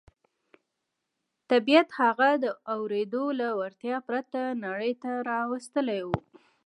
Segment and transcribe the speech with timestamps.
[1.49, 6.09] طبیعت هغه د اورېدو له وړتیا پرته نړۍ ته را استولی و